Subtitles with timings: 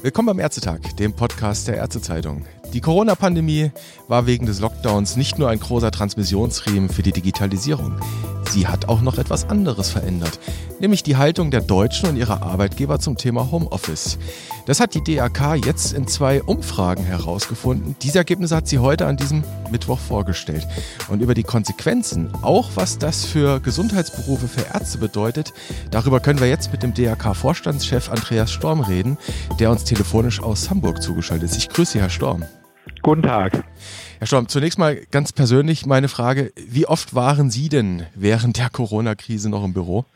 [0.00, 2.46] Willkommen beim Ärztetag, dem Podcast der Ärztezeitung.
[2.72, 3.70] Die Corona-Pandemie
[4.06, 8.00] war wegen des Lockdowns nicht nur ein großer Transmissionsriemen für die Digitalisierung.
[8.48, 10.40] Sie hat auch noch etwas anderes verändert,
[10.80, 14.18] nämlich die Haltung der Deutschen und ihrer Arbeitgeber zum Thema Homeoffice.
[14.64, 17.94] Das hat die DAK jetzt in zwei Umfragen herausgefunden.
[18.00, 20.66] Diese Ergebnisse hat sie heute an diesem Mittwoch vorgestellt.
[21.08, 25.52] Und über die Konsequenzen, auch was das für Gesundheitsberufe für Ärzte bedeutet,
[25.90, 29.18] darüber können wir jetzt mit dem DAK-Vorstandschef Andreas Storm reden,
[29.60, 31.58] der uns telefonisch aus Hamburg zugeschaltet ist.
[31.58, 32.44] Ich grüße Sie, Herr Storm.
[33.02, 33.64] Guten Tag.
[34.18, 38.68] Herr Storm, zunächst mal ganz persönlich meine Frage, wie oft waren Sie denn während der
[38.68, 40.06] Corona-Krise noch im Büro?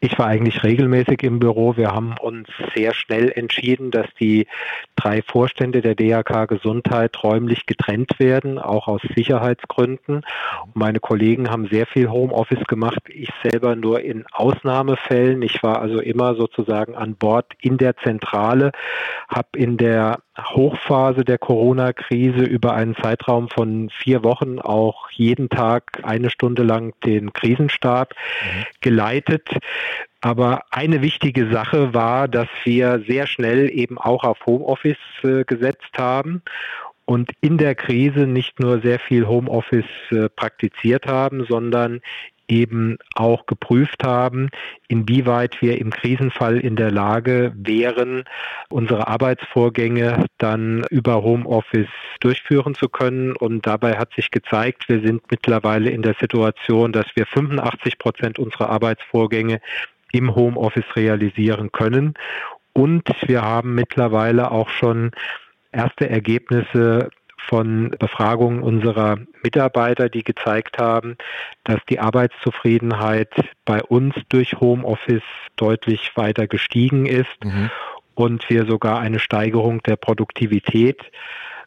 [0.00, 1.76] Ich war eigentlich regelmäßig im Büro.
[1.76, 4.48] Wir haben uns sehr schnell entschieden, dass die
[5.00, 10.22] drei Vorstände der DRK Gesundheit räumlich getrennt werden, auch aus Sicherheitsgründen.
[10.74, 13.00] Meine Kollegen haben sehr viel Homeoffice gemacht.
[13.08, 15.42] Ich selber nur in Ausnahmefällen.
[15.42, 18.72] Ich war also immer sozusagen an Bord in der Zentrale,
[19.28, 26.00] habe in der Hochphase der Corona-Krise über einen Zeitraum von vier Wochen auch jeden Tag
[26.02, 28.64] eine Stunde lang den Krisenstab mhm.
[28.80, 29.48] geleitet.
[30.20, 35.96] Aber eine wichtige Sache war, dass wir sehr schnell eben auch auf Homeoffice äh, gesetzt
[35.96, 36.42] haben
[37.06, 42.00] und in der Krise nicht nur sehr viel Homeoffice äh, praktiziert haben, sondern
[42.50, 44.50] eben auch geprüft haben,
[44.88, 48.24] inwieweit wir im Krisenfall in der Lage wären,
[48.68, 53.36] unsere Arbeitsvorgänge dann über Homeoffice durchführen zu können.
[53.36, 58.38] Und dabei hat sich gezeigt, wir sind mittlerweile in der Situation, dass wir 85 Prozent
[58.38, 59.60] unserer Arbeitsvorgänge
[60.12, 62.14] im Homeoffice realisieren können.
[62.72, 65.10] Und wir haben mittlerweile auch schon
[65.72, 67.10] erste Ergebnisse
[67.48, 71.16] von Befragungen unserer Mitarbeiter, die gezeigt haben,
[71.64, 73.32] dass die Arbeitszufriedenheit
[73.64, 75.22] bei uns durch Homeoffice
[75.56, 77.70] deutlich weiter gestiegen ist mhm.
[78.14, 81.00] und wir sogar eine Steigerung der Produktivität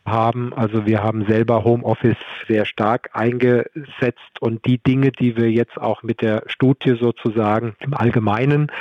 [0.05, 0.53] haben.
[0.53, 6.03] Also wir haben selber Homeoffice sehr stark eingesetzt und die Dinge, die wir jetzt auch
[6.03, 8.71] mit der Studie sozusagen im Allgemeinen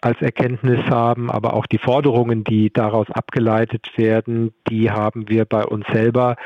[0.00, 5.64] als Erkenntnis haben, aber auch die Forderungen, die daraus abgeleitet werden, die haben wir bei
[5.64, 6.36] uns selber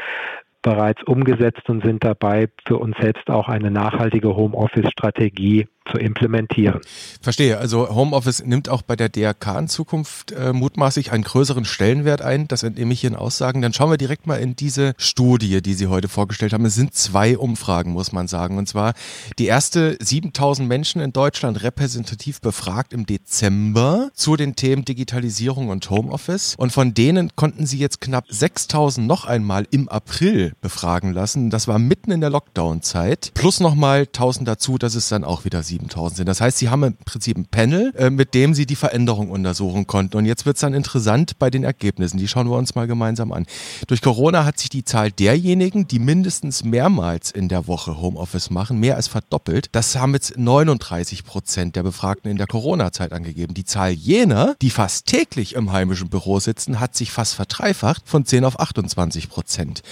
[0.62, 6.80] bereits umgesetzt und sind dabei, für uns selbst auch eine nachhaltige Homeoffice-Strategie zu implementieren.
[7.20, 7.58] Verstehe.
[7.58, 12.48] Also Homeoffice nimmt auch bei der DRK in Zukunft äh, mutmaßlich einen größeren Stellenwert ein.
[12.48, 13.62] Das entnehme ich Ihren Aussagen.
[13.62, 16.64] Dann schauen wir direkt mal in diese Studie, die Sie heute vorgestellt haben.
[16.64, 18.58] Es sind zwei Umfragen, muss man sagen.
[18.58, 18.94] Und zwar
[19.38, 25.90] die erste 7000 Menschen in Deutschland repräsentativ befragt im Dezember zu den Themen Digitalisierung und
[25.90, 26.54] Homeoffice.
[26.56, 31.50] Und von denen konnten Sie jetzt knapp 6000 noch einmal im April befragen lassen.
[31.50, 33.32] Das war mitten in der Lockdown-Zeit.
[33.34, 36.28] Plus nochmal 1000 dazu, dass es dann auch wieder 7000 sind.
[36.28, 39.86] Das heißt, Sie haben im Prinzip ein Panel, äh, mit dem Sie die Veränderung untersuchen
[39.86, 40.16] konnten.
[40.16, 42.18] Und jetzt wird es dann interessant bei den Ergebnissen.
[42.18, 43.46] Die schauen wir uns mal gemeinsam an.
[43.86, 48.78] Durch Corona hat sich die Zahl derjenigen, die mindestens mehrmals in der Woche Homeoffice machen,
[48.78, 49.68] mehr als verdoppelt.
[49.72, 53.54] Das haben jetzt 39 Prozent der Befragten in der Corona-Zeit angegeben.
[53.54, 58.24] Die Zahl jener, die fast täglich im heimischen Büro sitzen, hat sich fast verdreifacht von
[58.24, 59.82] 10 auf 28 Prozent.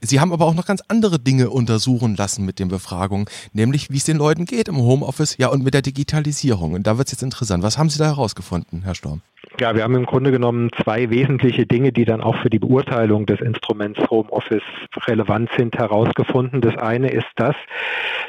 [0.00, 3.96] Sie haben aber auch noch ganz andere Dinge untersuchen lassen mit den Befragungen, nämlich wie
[3.96, 6.74] es den Leuten geht im Homeoffice Homeoffice, ja und mit der Digitalisierung.
[6.74, 7.62] Und da wird es jetzt interessant.
[7.62, 9.22] Was haben Sie da herausgefunden, Herr Storm?
[9.60, 13.26] Ja, wir haben im Grunde genommen zwei wesentliche Dinge, die dann auch für die Beurteilung
[13.26, 14.62] des Instruments Homeoffice
[15.06, 16.60] relevant sind, herausgefunden.
[16.60, 17.56] Das eine ist das,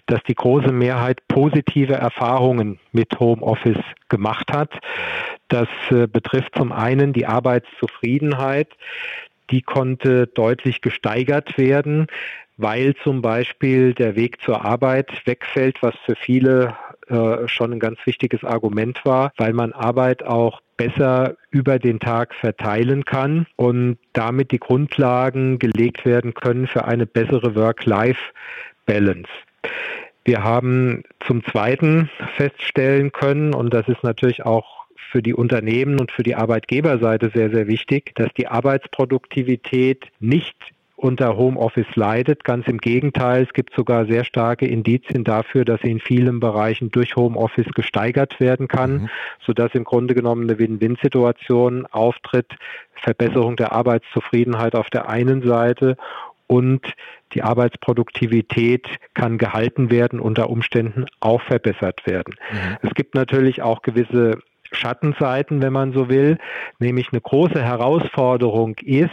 [0.07, 4.71] dass die große Mehrheit positive Erfahrungen mit Homeoffice gemacht hat.
[5.49, 8.69] Das äh, betrifft zum einen die Arbeitszufriedenheit.
[9.51, 12.07] Die konnte deutlich gesteigert werden
[12.59, 16.75] weil zum Beispiel der Weg zur Arbeit wegfällt, was für viele
[17.09, 22.33] äh, schon ein ganz wichtiges Argument war, weil man Arbeit auch besser über den Tag
[22.35, 29.29] verteilen kann und damit die Grundlagen gelegt werden können für eine bessere Work-Life-Balance.
[30.23, 36.12] Wir haben zum Zweiten feststellen können, und das ist natürlich auch für die Unternehmen und
[36.12, 40.55] für die Arbeitgeberseite sehr, sehr wichtig, dass die Arbeitsproduktivität nicht
[41.00, 42.44] unter Homeoffice leidet.
[42.44, 46.92] Ganz im Gegenteil, es gibt sogar sehr starke Indizien dafür, dass sie in vielen Bereichen
[46.92, 49.10] durch Homeoffice gesteigert werden kann, mhm.
[49.46, 52.51] sodass im Grunde genommen eine Win-Win-Situation auftritt.
[52.96, 55.96] Verbesserung der Arbeitszufriedenheit auf der einen Seite
[56.48, 56.81] und
[57.34, 62.36] die Arbeitsproduktivität kann gehalten werden, unter Umständen auch verbessert werden.
[62.51, 62.78] Mhm.
[62.81, 64.40] Es gibt natürlich auch gewisse
[64.72, 66.38] Schattenseiten, wenn man so will,
[66.80, 69.12] nämlich eine große Herausforderung ist,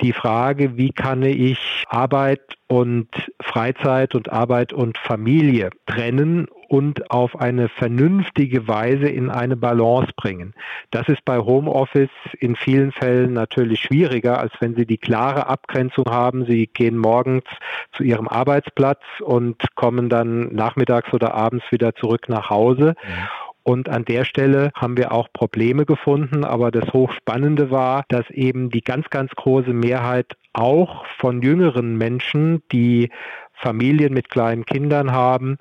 [0.00, 3.08] die Frage, wie kann ich Arbeit und
[3.42, 10.54] Freizeit und Arbeit und Familie trennen und auf eine vernünftige Weise in eine Balance bringen.
[10.92, 16.04] Das ist bei Homeoffice in vielen Fällen natürlich schwieriger, als wenn Sie die klare Abgrenzung
[16.08, 16.46] haben.
[16.46, 17.44] Sie gehen morgens
[17.92, 22.94] zu Ihrem Arbeitsplatz und kommen dann nachmittags oder abends wieder zurück nach Hause.
[23.02, 23.49] Mhm.
[23.62, 26.44] Und an der Stelle haben wir auch Probleme gefunden.
[26.44, 32.62] Aber das Hochspannende war, dass eben die ganz, ganz große Mehrheit auch von jüngeren Menschen,
[32.72, 33.10] die
[33.52, 35.58] Familien mit kleinen Kindern haben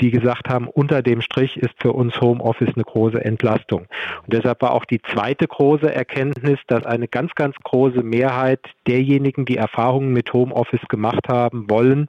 [0.00, 3.86] die gesagt haben, unter dem Strich ist für uns Homeoffice eine große Entlastung.
[4.22, 9.44] Und deshalb war auch die zweite große Erkenntnis, dass eine ganz, ganz große Mehrheit derjenigen,
[9.44, 12.06] die Erfahrungen mit Homeoffice gemacht haben, wollen,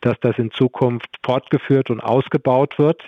[0.00, 3.02] dass das in Zukunft fortgeführt und ausgebaut wird.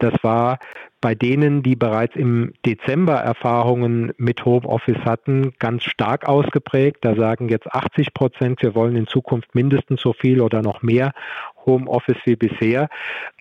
[0.00, 0.58] Das war
[1.00, 6.98] bei denen, die bereits im Dezember Erfahrungen mit Homeoffice hatten, ganz stark ausgeprägt.
[7.02, 11.12] Da sagen jetzt 80 Prozent, wir wollen in Zukunft mindestens so viel oder noch mehr
[11.64, 12.88] Homeoffice wie bisher.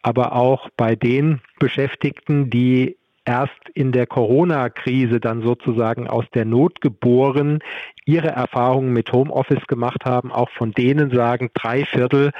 [0.03, 6.81] Aber auch bei den Beschäftigten, die erst in der Corona-Krise dann sozusagen aus der Not
[6.81, 7.59] geboren
[8.09, 10.31] ihre Erfahrungen mit Homeoffice gemacht haben.
[10.31, 12.31] Auch von denen sagen drei Viertel,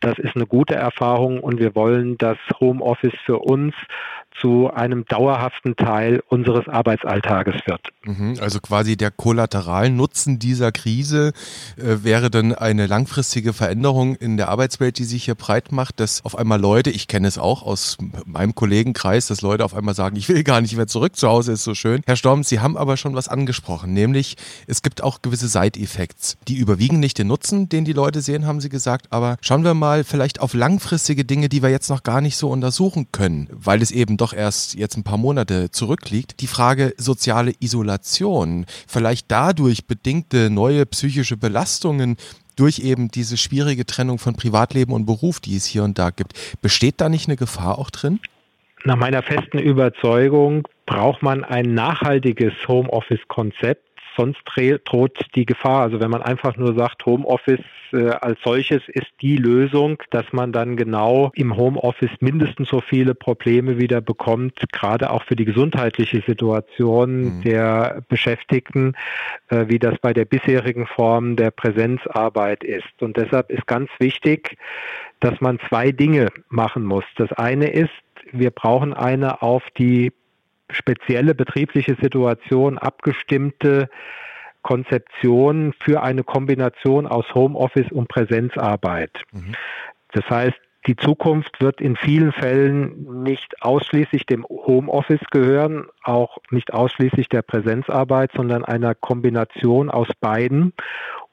[0.00, 3.74] das ist eine gute Erfahrung und wir wollen das Homeoffice für uns
[4.40, 7.80] zu einem dauerhaften Teil unseres Arbeitsalltages wird.
[8.04, 11.32] Mhm, also quasi der Kollateralnutzen dieser Krise
[11.76, 16.24] äh, wäre dann eine langfristige Veränderung in der Arbeitswelt, die sich hier breit macht, dass
[16.24, 20.16] auf einmal Leute, ich kenne es auch aus meinem Kollegenkreis, dass Leute auf einmal sagen,
[20.16, 22.02] ich will gar nicht mehr zurück, zu Hause ist so schön.
[22.06, 24.36] Herr Storm, Sie haben aber schon was angesprochen, nämlich
[24.66, 26.38] es gibt auch gewisse Side-Effects.
[26.48, 29.74] Die überwiegen nicht den Nutzen, den die Leute sehen, haben Sie gesagt, aber schauen wir
[29.74, 33.82] mal vielleicht auf langfristige Dinge, die wir jetzt noch gar nicht so untersuchen können, weil
[33.82, 36.40] es eben doch erst jetzt ein paar Monate zurückliegt.
[36.40, 42.16] Die Frage soziale Isolation, vielleicht dadurch bedingte neue psychische Belastungen,
[42.58, 46.32] durch eben diese schwierige Trennung von Privatleben und Beruf, die es hier und da gibt.
[46.60, 48.18] Besteht da nicht eine Gefahr auch drin?
[48.84, 53.87] Nach meiner festen Überzeugung braucht man ein nachhaltiges Homeoffice-Konzept,
[54.18, 54.40] sonst
[54.84, 55.82] droht die Gefahr.
[55.82, 60.52] Also wenn man einfach nur sagt, Homeoffice äh, als solches ist die Lösung, dass man
[60.52, 66.22] dann genau im Homeoffice mindestens so viele Probleme wieder bekommt, gerade auch für die gesundheitliche
[66.26, 67.42] Situation mhm.
[67.42, 68.94] der Beschäftigten,
[69.48, 73.00] äh, wie das bei der bisherigen Form der Präsenzarbeit ist.
[73.00, 74.58] Und deshalb ist ganz wichtig,
[75.20, 77.04] dass man zwei Dinge machen muss.
[77.16, 77.90] Das eine ist,
[78.32, 80.12] wir brauchen eine auf die
[80.70, 83.88] spezielle betriebliche Situation abgestimmte
[84.62, 89.22] Konzeption für eine Kombination aus Homeoffice und Präsenzarbeit.
[89.32, 89.54] Mhm.
[90.12, 96.72] Das heißt, die Zukunft wird in vielen Fällen nicht ausschließlich dem Homeoffice gehören, auch nicht
[96.72, 100.72] ausschließlich der Präsenzarbeit, sondern einer Kombination aus beiden.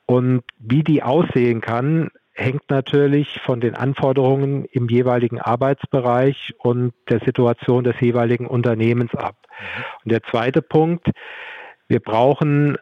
[0.07, 7.21] Und wie die aussehen kann, hängt natürlich von den Anforderungen im jeweiligen Arbeitsbereich und der
[7.21, 9.37] Situation des jeweiligen Unternehmens ab.
[10.03, 11.09] Und der zweite Punkt,
[11.87, 12.77] wir brauchen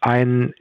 [0.00, 0.54] eine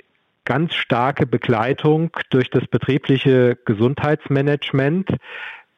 [0.44, 5.10] ganz starke Begleitung durch das betriebliche Gesundheitsmanagement,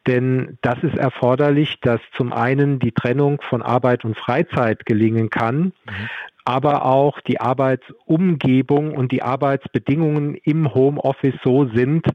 [0.08, 5.74] denn das ist erforderlich, dass zum einen die Trennung von Arbeit und Freizeit gelingen kann,
[5.86, 6.10] mhm.
[6.48, 12.08] Aber auch die Arbeitsumgebung und die Arbeitsbedingungen im Homeoffice so sind,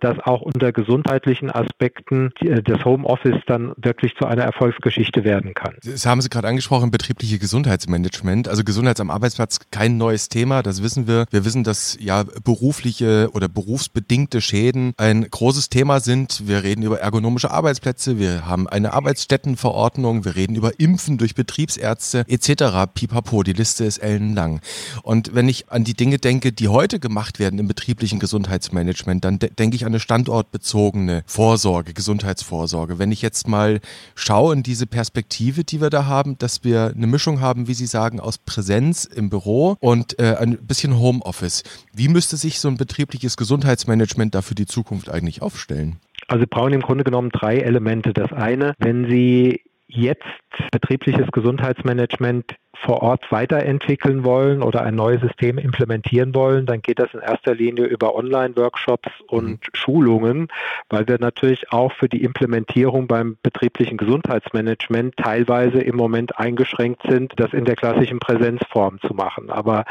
[0.00, 5.74] dass auch unter gesundheitlichen Aspekten äh, das Homeoffice dann wirklich zu einer Erfolgsgeschichte werden kann.
[5.84, 8.48] Das haben Sie gerade angesprochen, betriebliche Gesundheitsmanagement.
[8.48, 11.26] Also Gesundheit am Arbeitsplatz kein neues Thema, das wissen wir.
[11.30, 16.46] Wir wissen, dass ja berufliche oder berufsbedingte Schäden ein großes Thema sind.
[16.46, 22.24] Wir reden über ergonomische Arbeitsplätze, wir haben eine Arbeitsstättenverordnung, wir reden über Impfen durch Betriebsärzte
[22.28, 22.90] etc.
[22.92, 24.60] Pipapo, die Liste ist ellenlang.
[25.02, 29.38] Und wenn ich an die Dinge denke, die heute gemacht werden im betrieblichen Gesundheitsmanagement, dann
[29.38, 32.98] de denke ich eine standortbezogene Vorsorge, Gesundheitsvorsorge.
[32.98, 33.80] Wenn ich jetzt mal
[34.14, 37.86] schaue in diese Perspektive, die wir da haben, dass wir eine Mischung haben, wie Sie
[37.86, 41.62] sagen, aus Präsenz im Büro und äh, ein bisschen Homeoffice.
[41.94, 45.96] Wie müsste sich so ein betriebliches Gesundheitsmanagement da für die Zukunft eigentlich aufstellen?
[46.28, 48.12] Also Sie brauchen im Grunde genommen drei Elemente.
[48.12, 50.22] Das eine, wenn Sie jetzt
[50.72, 57.12] betriebliches Gesundheitsmanagement vor Ort weiterentwickeln wollen oder ein neues System implementieren wollen, dann geht das
[57.14, 59.58] in erster Linie über Online-Workshops und mhm.
[59.72, 60.48] Schulungen,
[60.88, 67.32] weil wir natürlich auch für die Implementierung beim betrieblichen Gesundheitsmanagement teilweise im Moment eingeschränkt sind,
[67.36, 69.50] das in der klassischen Präsenzform zu machen.
[69.50, 69.84] Aber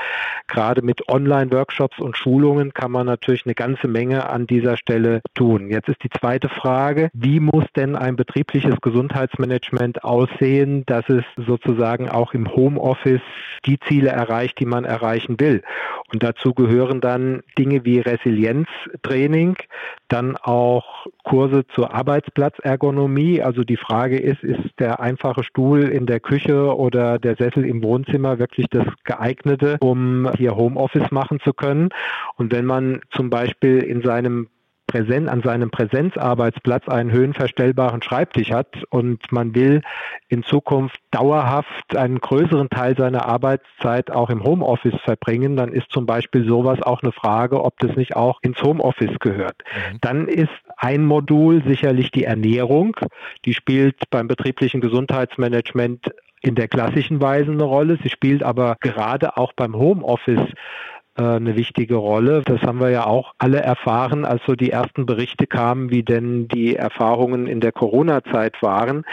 [0.47, 5.69] gerade mit Online-Workshops und Schulungen kann man natürlich eine ganze Menge an dieser Stelle tun.
[5.69, 12.09] Jetzt ist die zweite Frage, wie muss denn ein betriebliches Gesundheitsmanagement aussehen, dass es sozusagen
[12.09, 13.21] auch im Home Homeoffice
[13.65, 15.63] die Ziele erreicht, die man erreichen will.
[16.13, 19.55] Und dazu gehören dann Dinge wie Resilienztraining,
[20.07, 23.41] dann auch Kurse zur Arbeitsplatzergonomie.
[23.41, 27.81] Also die Frage ist, ist der einfache Stuhl in der Küche oder der Sessel im
[27.81, 31.89] Wohnzimmer wirklich das geeignete, um hier Homeoffice machen zu können?
[32.35, 34.47] Und wenn man zum Beispiel in seinem
[34.87, 39.81] Präsen an seinem Präsenzarbeitsplatz einen höhenverstellbaren Schreibtisch hat und man will
[40.29, 46.05] in Zukunft dauerhaft einen größeren Teil seiner Arbeitszeit auch im Homeoffice verbringen, dann ist zum
[46.05, 49.57] Beispiel sowas auch eine Frage, ob das nicht auch ins Homeoffice gehört.
[49.63, 49.97] Mhm.
[50.01, 52.95] Dann ist ein Modul sicherlich die Ernährung.
[53.45, 56.11] Die spielt beim betrieblichen Gesundheitsmanagement
[56.41, 57.97] in der klassischen Weise eine Rolle.
[58.03, 60.47] Sie spielt aber gerade auch beim Homeoffice
[61.21, 62.41] eine wichtige Rolle.
[62.45, 66.47] Das haben wir ja auch alle erfahren, als so die ersten Berichte kamen, wie denn
[66.47, 69.05] die Erfahrungen in der Corona-Zeit waren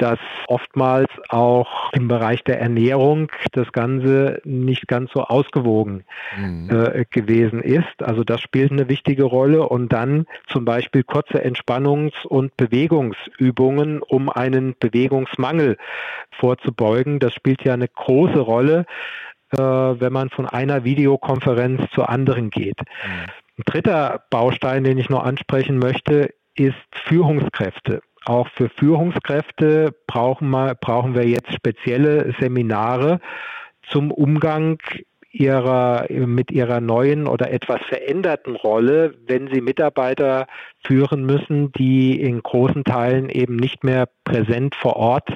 [0.00, 6.04] dass oftmals auch im Bereich der Ernährung das Ganze nicht ganz so ausgewogen
[6.38, 6.70] mhm.
[6.70, 8.02] äh, gewesen ist.
[8.02, 9.68] Also das spielt eine wichtige Rolle.
[9.68, 15.76] Und dann zum Beispiel kurze Entspannungs- und Bewegungsübungen, um einen Bewegungsmangel
[16.30, 17.18] vorzubeugen.
[17.18, 18.84] Das spielt ja eine große Rolle äh,
[19.58, 22.78] wenn man von einer Videokonferenz zur anderen geht.
[23.58, 28.00] Ein dritter Baustein, den ich noch ansprechen möchte, ist Führungskräfte.
[28.24, 33.20] Auch für Führungskräfte brauchen wir, brauchen wir jetzt spezielle Seminare
[33.88, 34.78] zum Umgang
[35.32, 40.46] ihrer, mit ihrer neuen oder etwas veränderten Rolle, wenn sie Mitarbeiter
[40.84, 45.28] führen müssen, die in großen Teilen eben nicht mehr präsent vor Ort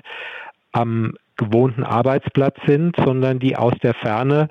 [0.73, 4.49] am gewohnten Arbeitsplatz sind, sondern die aus der Ferne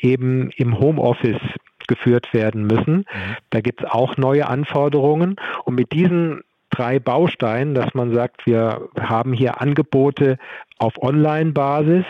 [0.00, 1.40] eben im Homeoffice
[1.86, 2.96] geführt werden müssen.
[2.98, 3.36] Mhm.
[3.50, 5.36] Da gibt es auch neue Anforderungen.
[5.64, 10.38] Und mit diesen drei Bausteinen, dass man sagt, wir haben hier Angebote
[10.78, 12.04] auf Online-Basis,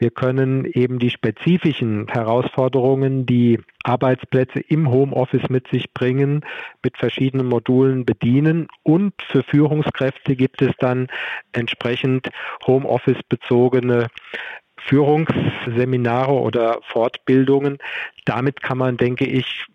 [0.00, 6.40] wir können eben die spezifischen Herausforderungen, die Arbeitsplätze im Homeoffice mit sich bringen,
[6.82, 8.68] mit verschiedenen Modulen bedienen.
[8.82, 11.08] Und für Führungskräfte gibt es dann
[11.52, 12.30] entsprechend
[12.66, 14.06] Homeoffice-bezogene
[14.78, 17.76] Führungsseminare oder Fortbildungen.
[18.24, 19.66] Damit kann man, denke ich,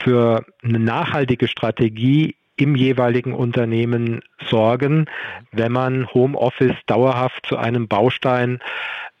[0.00, 5.06] für eine nachhaltige Strategie im jeweiligen Unternehmen sorgen,
[5.52, 8.58] wenn man Homeoffice dauerhaft zu einem Baustein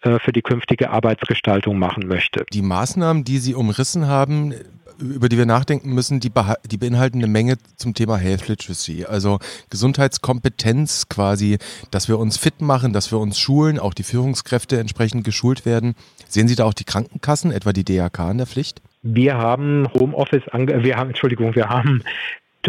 [0.02, 2.44] äh, für die künftige Arbeitsgestaltung machen möchte.
[2.52, 4.54] Die Maßnahmen, die Sie umrissen haben,
[4.98, 6.30] über die wir nachdenken müssen, die,
[6.66, 9.38] die beinhalten eine Menge zum Thema Health Literacy, also
[9.70, 11.58] Gesundheitskompetenz quasi,
[11.90, 15.94] dass wir uns fit machen, dass wir uns schulen, auch die Führungskräfte entsprechend geschult werden.
[16.28, 18.82] Sehen Sie da auch die Krankenkassen, etwa die DRK in der Pflicht?
[19.02, 22.02] Wir haben Homeoffice, wir haben, Entschuldigung, wir haben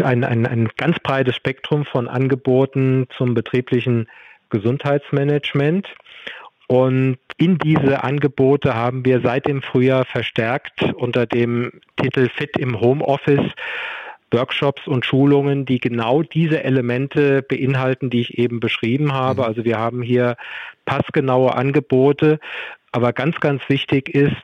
[0.02, 4.08] ein, ein, ein ganz breites Spektrum von Angeboten zum betrieblichen
[4.50, 5.88] Gesundheitsmanagement.
[6.66, 12.80] Und in diese Angebote haben wir seit dem Frühjahr verstärkt unter dem Titel Fit im
[12.80, 13.52] Homeoffice
[14.32, 19.42] Workshops und Schulungen, die genau diese Elemente beinhalten, die ich eben beschrieben habe.
[19.42, 19.48] Mhm.
[19.48, 20.36] Also wir haben hier
[20.84, 22.38] passgenaue Angebote.
[22.92, 24.36] Aber ganz, ganz wichtig ist,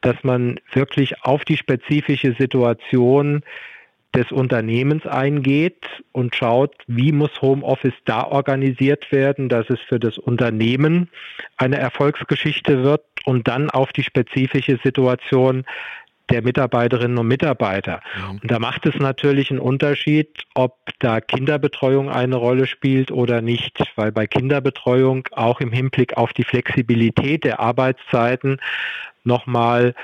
[0.00, 3.42] dass man wirklich auf die spezifische Situation
[4.14, 10.18] des Unternehmens eingeht und schaut, wie muss Homeoffice da organisiert werden, dass es für das
[10.18, 11.10] Unternehmen
[11.56, 15.64] eine Erfolgsgeschichte wird und dann auf die spezifische Situation
[16.30, 18.00] der Mitarbeiterinnen und Mitarbeiter.
[18.16, 18.40] Mhm.
[18.42, 23.82] Und da macht es natürlich einen Unterschied, ob da Kinderbetreuung eine Rolle spielt oder nicht,
[23.96, 28.58] weil bei Kinderbetreuung auch im Hinblick auf die Flexibilität der Arbeitszeiten
[29.24, 29.94] nochmal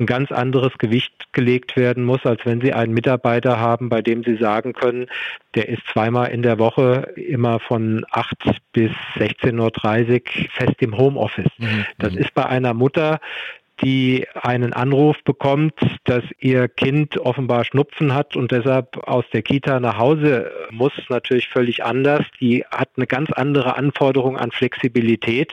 [0.00, 4.24] ein ganz anderes Gewicht gelegt werden muss, als wenn Sie einen Mitarbeiter haben, bei dem
[4.24, 5.06] Sie sagen können,
[5.54, 11.52] der ist zweimal in der Woche immer von 8 bis 16.30 Uhr fest im Homeoffice.
[11.58, 11.84] Mhm.
[11.98, 13.20] Das ist bei einer Mutter,
[13.82, 19.80] die einen Anruf bekommt, dass ihr Kind offenbar Schnupfen hat und deshalb aus der Kita
[19.80, 22.24] nach Hause muss, natürlich völlig anders.
[22.40, 25.52] Die hat eine ganz andere Anforderung an Flexibilität.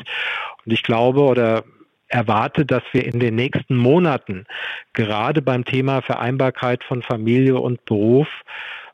[0.66, 1.64] Und ich glaube oder
[2.10, 4.46] erwarte, dass wir in den nächsten Monaten
[4.94, 8.28] gerade beim Thema Vereinbarkeit von Familie und Beruf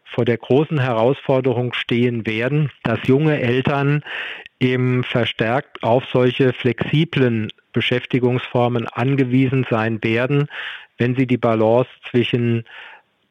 [0.03, 4.03] vor der großen Herausforderung stehen werden, dass junge Eltern
[4.59, 10.47] eben verstärkt auf solche flexiblen Beschäftigungsformen angewiesen sein werden,
[10.97, 12.63] wenn sie die Balance zwischen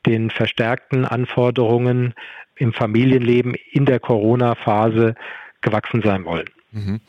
[0.04, 2.14] den verstärkten Anforderungen
[2.56, 5.14] im Familienleben in der Corona-Phase
[5.60, 6.50] gewachsen sein wollen.
[6.72, 7.00] Mhm.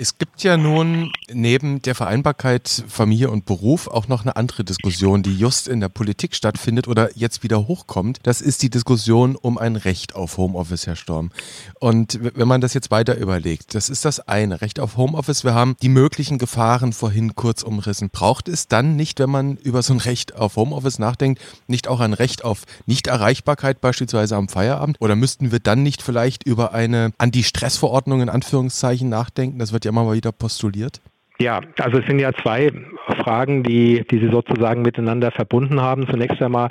[0.00, 5.24] Es gibt ja nun neben der Vereinbarkeit Familie und Beruf auch noch eine andere Diskussion,
[5.24, 8.20] die just in der Politik stattfindet oder jetzt wieder hochkommt.
[8.22, 11.32] Das ist die Diskussion um ein Recht auf Homeoffice, Herr Storm.
[11.80, 15.42] Und wenn man das jetzt weiter überlegt, das ist das eine, Recht auf Homeoffice.
[15.42, 18.08] Wir haben die möglichen Gefahren vorhin kurz umrissen.
[18.10, 21.98] Braucht es dann nicht, wenn man über so ein Recht auf Homeoffice nachdenkt, nicht auch
[21.98, 24.96] ein Recht auf Nichterreichbarkeit beispielsweise am Feierabend?
[25.00, 29.58] Oder müssten wir dann nicht vielleicht über eine Anti-Stress-Verordnung in Anführungszeichen nachdenken?
[29.58, 31.00] Das wird ja immer mal wieder postuliert.
[31.40, 32.72] Ja, also es sind ja zwei
[33.22, 36.08] Fragen, die, die Sie sozusagen miteinander verbunden haben.
[36.08, 36.70] Zunächst einmal,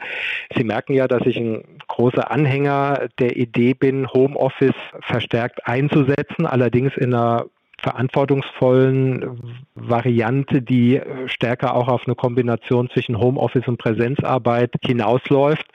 [0.55, 6.91] Sie merken ja, dass ich ein großer Anhänger der Idee bin, Homeoffice verstärkt einzusetzen, allerdings
[6.97, 7.45] in einer
[7.79, 15.65] verantwortungsvollen Variante, die stärker auch auf eine Kombination zwischen Homeoffice und Präsenzarbeit hinausläuft.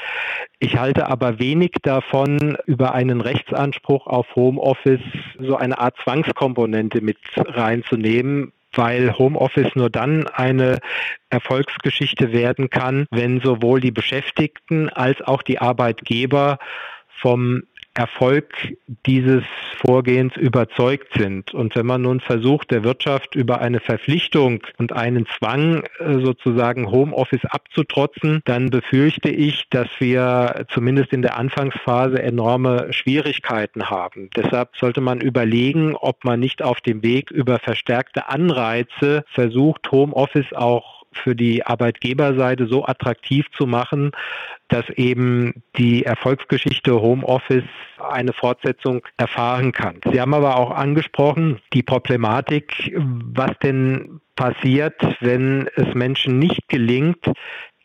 [0.59, 5.01] Ich halte aber wenig davon, über einen Rechtsanspruch auf Homeoffice
[5.39, 10.79] so eine Art Zwangskomponente mit reinzunehmen, weil Homeoffice nur dann eine
[11.31, 16.59] Erfolgsgeschichte werden kann, wenn sowohl die Beschäftigten als auch die Arbeitgeber
[17.21, 17.63] vom
[17.95, 18.75] Erfolg
[19.07, 19.43] dieses
[19.77, 21.53] Vorgehens überzeugt sind.
[21.53, 26.91] Und wenn man nun versucht, der Wirtschaft über eine Verpflichtung und einen Zwang äh, sozusagen
[26.91, 34.31] Homeoffice abzutrotzen, dann befürchte ich, dass wir zumindest in der Anfangsphase enorme Schwierigkeiten haben.
[34.37, 40.53] Deshalb sollte man überlegen, ob man nicht auf dem Weg über verstärkte Anreize versucht, Homeoffice
[40.55, 44.13] auch für die Arbeitgeberseite so attraktiv zu machen,
[44.69, 47.65] dass eben die Erfolgsgeschichte Homeoffice
[47.99, 50.01] eine Fortsetzung erfahren kann.
[50.11, 57.31] Sie haben aber auch angesprochen die Problematik, was denn passiert, wenn es Menschen nicht gelingt,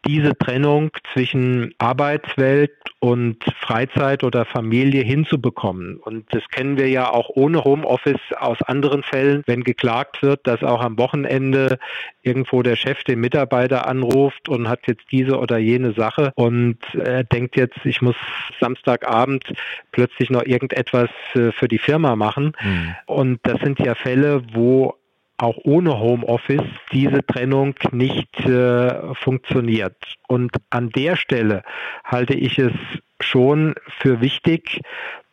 [0.07, 5.97] diese Trennung zwischen Arbeitswelt und Freizeit oder Familie hinzubekommen.
[5.97, 10.63] Und das kennen wir ja auch ohne Homeoffice aus anderen Fällen, wenn geklagt wird, dass
[10.63, 11.77] auch am Wochenende
[12.21, 17.23] irgendwo der Chef den Mitarbeiter anruft und hat jetzt diese oder jene Sache und er
[17.23, 18.15] denkt jetzt, ich muss
[18.59, 19.53] Samstagabend
[19.91, 22.53] plötzlich noch irgendetwas äh, für die Firma machen.
[22.61, 22.95] Mhm.
[23.05, 24.96] Und das sind ja Fälle, wo
[25.37, 29.95] auch ohne Homeoffice diese Trennung nicht äh, funktioniert.
[30.27, 31.63] Und an der Stelle
[32.03, 32.73] halte ich es
[33.19, 34.81] schon für wichtig,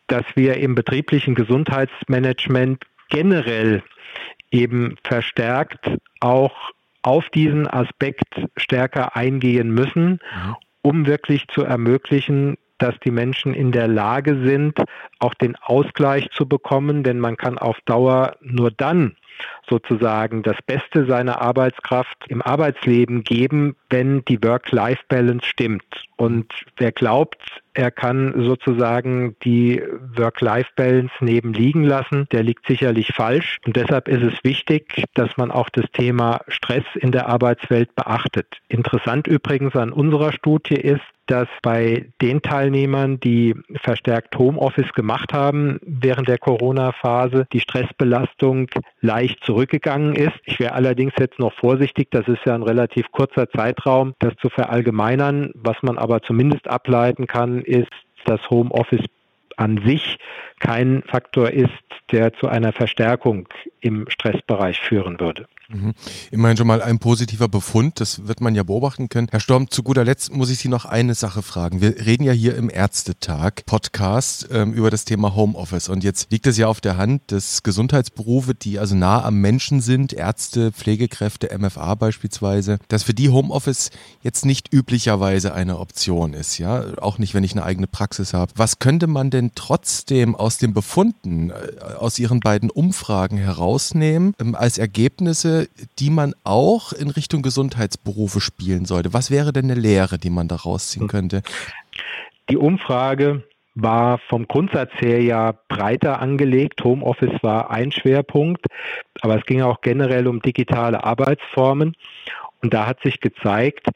[0.06, 3.82] dass wir im betrieblichen Gesundheitsmanagement generell
[4.50, 5.90] eben verstärkt
[6.20, 6.70] auch
[7.02, 10.20] auf diesen Aspekt stärker eingehen müssen,
[10.82, 14.78] um wirklich zu ermöglichen, dass die Menschen in der Lage sind,
[15.18, 19.16] auch den Ausgleich zu bekommen, denn man kann auf Dauer nur dann
[19.68, 25.84] sozusagen das Beste seiner Arbeitskraft im Arbeitsleben geben, wenn die Work-Life-Balance stimmt.
[26.16, 29.82] Und wer glaubt, er kann sozusagen die
[30.16, 33.58] Work-Life-Balance neben liegen lassen, der liegt sicherlich falsch.
[33.66, 38.46] Und deshalb ist es wichtig, dass man auch das Thema Stress in der Arbeitswelt beachtet.
[38.68, 45.78] Interessant übrigens an unserer Studie ist, dass bei den Teilnehmern, die verstärkt Homeoffice gemacht haben
[45.82, 48.68] während der Corona-Phase, die Stressbelastung
[49.00, 50.34] leicht zurückgegangen ist.
[50.44, 54.48] Ich wäre allerdings jetzt noch vorsichtig, das ist ja ein relativ kurzer Zeitraum, das zu
[54.48, 55.50] verallgemeinern.
[55.54, 57.92] Was man aber zumindest ableiten kann, ist,
[58.24, 59.04] dass Homeoffice
[59.56, 60.18] an sich
[60.58, 61.70] kein Faktor ist,
[62.10, 63.48] der zu einer Verstärkung
[63.80, 65.46] im Stressbereich führen würde.
[65.74, 65.94] Mhm.
[66.30, 69.28] Immerhin schon mal ein positiver Befund, das wird man ja beobachten können.
[69.30, 71.80] Herr Storm, zu guter Letzt muss ich Sie noch eine Sache fragen.
[71.80, 76.46] Wir reden ja hier im Ärztetag Podcast ähm, über das Thema Homeoffice und jetzt liegt
[76.46, 81.56] es ja auf der Hand, dass Gesundheitsberufe, die also nah am Menschen sind, Ärzte, Pflegekräfte,
[81.58, 83.90] MFA beispielsweise, dass für die Homeoffice
[84.22, 88.52] jetzt nicht üblicherweise eine Option ist, ja, auch nicht, wenn ich eine eigene Praxis habe.
[88.56, 91.54] Was könnte man denn trotzdem aus den Befunden, äh,
[91.98, 95.63] aus Ihren beiden Umfragen herausnehmen ähm, als Ergebnisse,
[95.98, 99.12] die man auch in Richtung Gesundheitsberufe spielen sollte?
[99.12, 101.42] Was wäre denn eine Lehre, die man da rausziehen könnte?
[102.50, 103.42] Die Umfrage
[103.74, 106.84] war vom Grundsatz her ja breiter angelegt.
[106.84, 108.66] Homeoffice war ein Schwerpunkt,
[109.20, 111.94] aber es ging auch generell um digitale Arbeitsformen.
[112.62, 113.88] Und da hat sich gezeigt,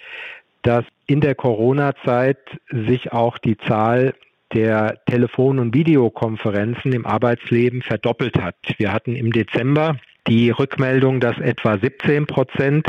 [0.62, 2.38] dass in der Corona-Zeit
[2.70, 4.14] sich auch die Zahl
[4.52, 8.56] der Telefon- und Videokonferenzen im Arbeitsleben verdoppelt hat.
[8.78, 12.86] Wir hatten im Dezember die Rückmeldung, dass etwa 17 Prozent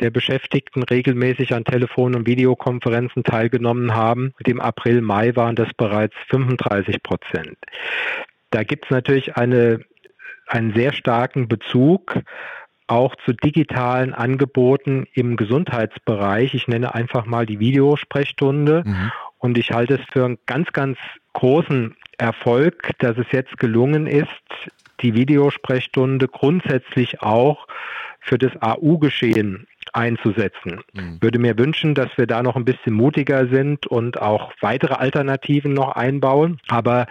[0.00, 4.32] der Beschäftigten regelmäßig an Telefon- und Videokonferenzen teilgenommen haben.
[4.46, 7.56] Dem April, Mai waren das bereits 35 Prozent.
[8.50, 9.80] Da gibt es natürlich eine,
[10.46, 12.20] einen sehr starken Bezug
[12.86, 16.54] auch zu digitalen Angeboten im Gesundheitsbereich.
[16.54, 18.82] Ich nenne einfach mal die Videosprechstunde.
[18.84, 19.12] Mhm.
[19.40, 20.98] Und ich halte es für einen ganz, ganz
[21.32, 24.28] großen Erfolg, dass es jetzt gelungen ist,
[25.00, 27.66] die Videosprechstunde grundsätzlich auch
[28.20, 30.82] für das AU-Geschehen einzusetzen.
[30.92, 31.18] Mhm.
[31.20, 35.72] Würde mir wünschen, dass wir da noch ein bisschen mutiger sind und auch weitere Alternativen
[35.72, 36.60] noch einbauen.
[36.68, 37.06] Aber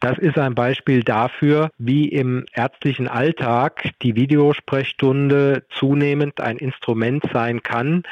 [0.00, 7.62] das ist ein Beispiel dafür, wie im ärztlichen Alltag die Videosprechstunde zunehmend ein Instrument sein
[7.62, 8.04] kann,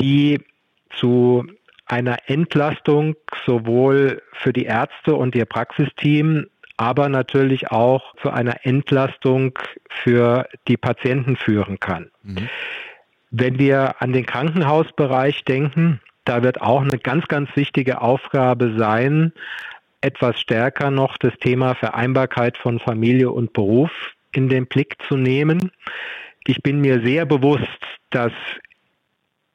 [0.00, 0.40] die
[0.90, 1.46] zu
[1.86, 6.46] einer Entlastung sowohl für die Ärzte und ihr Praxisteam
[6.76, 12.10] aber natürlich auch zu einer Entlastung für die Patienten führen kann.
[12.22, 12.48] Mhm.
[13.30, 19.32] Wenn wir an den Krankenhausbereich denken, da wird auch eine ganz, ganz wichtige Aufgabe sein,
[20.00, 23.90] etwas stärker noch das Thema Vereinbarkeit von Familie und Beruf
[24.32, 25.72] in den Blick zu nehmen.
[26.46, 27.66] Ich bin mir sehr bewusst,
[28.10, 28.32] dass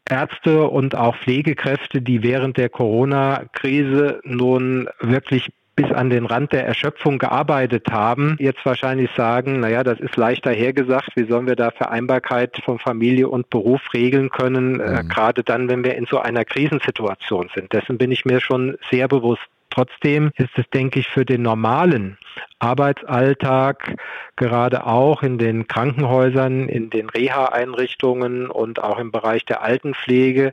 [0.09, 6.65] Ärzte und auch Pflegekräfte, die während der Corona-Krise nun wirklich bis an den Rand der
[6.65, 11.71] Erschöpfung gearbeitet haben, jetzt wahrscheinlich sagen, naja, das ist leichter hergesagt, wie sollen wir da
[11.71, 14.97] Vereinbarkeit von Familie und Beruf regeln können, äh, mhm.
[14.97, 17.71] äh, gerade dann, wenn wir in so einer Krisensituation sind.
[17.71, 19.47] Dessen bin ich mir schon sehr bewusst.
[19.71, 22.17] Trotzdem ist es, denke ich, für den normalen
[22.59, 23.95] Arbeitsalltag,
[24.35, 30.51] gerade auch in den Krankenhäusern, in den Reha-Einrichtungen und auch im Bereich der Altenpflege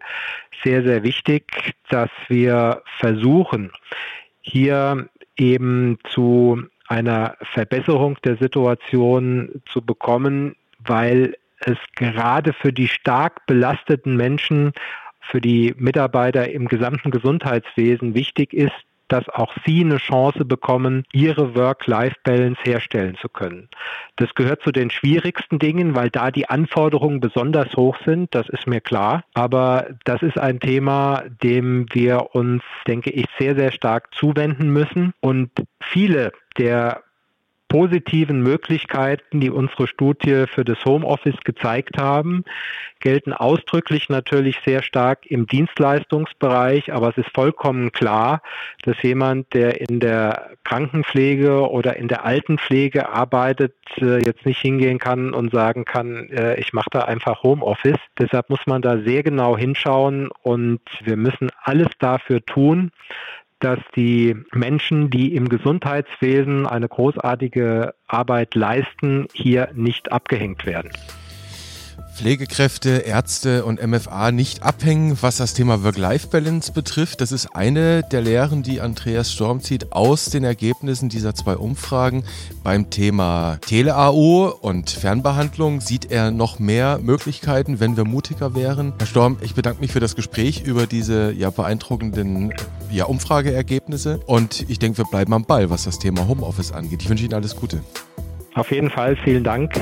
[0.62, 3.72] sehr, sehr wichtig, dass wir versuchen,
[4.40, 13.46] hier eben zu einer Verbesserung der Situation zu bekommen, weil es gerade für die stark
[13.46, 14.72] belasteten Menschen,
[15.20, 18.72] für die Mitarbeiter im gesamten Gesundheitswesen wichtig ist,
[19.08, 23.68] dass auch sie eine Chance bekommen, ihre Work-Life-Balance herstellen zu können.
[24.16, 28.66] Das gehört zu den schwierigsten Dingen, weil da die Anforderungen besonders hoch sind, das ist
[28.66, 29.24] mir klar.
[29.34, 35.12] Aber das ist ein Thema, dem wir uns, denke ich, sehr, sehr stark zuwenden müssen.
[35.20, 37.02] Und viele der
[37.68, 42.44] positiven Möglichkeiten, die unsere Studie für das Homeoffice gezeigt haben,
[43.00, 48.42] gelten ausdrücklich natürlich sehr stark im Dienstleistungsbereich, aber es ist vollkommen klar,
[48.82, 54.98] dass jemand, der in der Krankenpflege oder in der Altenpflege arbeitet, äh, jetzt nicht hingehen
[54.98, 57.98] kann und sagen kann, äh, ich mache da einfach Homeoffice.
[58.18, 62.90] Deshalb muss man da sehr genau hinschauen und wir müssen alles dafür tun,
[63.60, 70.90] dass die Menschen, die im Gesundheitswesen eine großartige Arbeit leisten, hier nicht abgehängt werden.
[72.14, 77.20] Pflegekräfte, Ärzte und MFA nicht abhängen, was das Thema Work-Life-Balance betrifft.
[77.20, 82.24] Das ist eine der Lehren, die Andreas Storm zieht aus den Ergebnissen dieser zwei Umfragen.
[82.64, 88.94] Beim Thema Tele-AO und Fernbehandlung sieht er noch mehr Möglichkeiten, wenn wir mutiger wären.
[88.98, 92.52] Herr Storm, ich bedanke mich für das Gespräch über diese ja, beeindruckenden
[92.90, 97.02] ja, Umfrageergebnisse und ich denke, wir bleiben am Ball, was das Thema Homeoffice angeht.
[97.02, 97.80] Ich wünsche Ihnen alles Gute.
[98.54, 99.72] Auf jeden Fall, vielen Dank